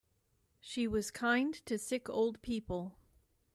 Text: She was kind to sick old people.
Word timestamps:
She 0.59 0.87
was 0.87 1.11
kind 1.11 1.53
to 1.67 1.77
sick 1.77 2.09
old 2.09 2.41
people. 2.41 2.97